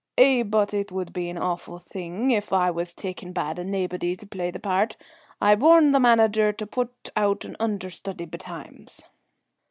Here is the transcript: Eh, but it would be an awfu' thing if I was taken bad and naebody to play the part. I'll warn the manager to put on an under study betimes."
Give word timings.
Eh, 0.17 0.41
but 0.41 0.73
it 0.73 0.91
would 0.91 1.13
be 1.13 1.29
an 1.29 1.37
awfu' 1.37 1.77
thing 1.79 2.31
if 2.31 2.51
I 2.51 2.71
was 2.71 2.91
taken 2.91 3.33
bad 3.33 3.59
and 3.59 3.71
naebody 3.71 4.17
to 4.17 4.25
play 4.25 4.49
the 4.49 4.59
part. 4.59 4.97
I'll 5.39 5.57
warn 5.57 5.91
the 5.91 5.99
manager 5.99 6.51
to 6.51 6.65
put 6.65 7.11
on 7.15 7.37
an 7.43 7.55
under 7.59 7.91
study 7.91 8.25
betimes." 8.25 9.01